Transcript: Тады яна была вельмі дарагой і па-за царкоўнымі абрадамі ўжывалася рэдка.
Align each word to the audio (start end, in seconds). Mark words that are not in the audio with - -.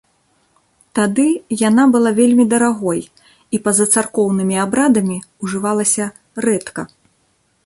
Тады 0.99 1.25
яна 1.63 1.83
была 1.97 2.13
вельмі 2.21 2.47
дарагой 2.55 3.01
і 3.57 3.61
па-за 3.69 3.85
царкоўнымі 3.97 4.55
абрадамі 4.65 5.17
ўжывалася 5.47 6.13
рэдка. 6.49 6.81